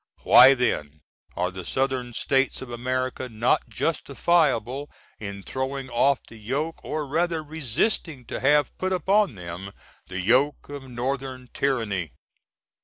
[0.23, 1.01] Why then
[1.35, 4.89] are the Sovereign States of America not justifiable
[5.19, 9.71] in throwing off the yoke or rather resisting to have put upon them,
[10.07, 12.13] the yoke, of Northern Tyranny?